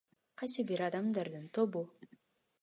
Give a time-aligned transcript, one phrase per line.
[0.41, 1.85] Кайсы бир адамдардын тобу.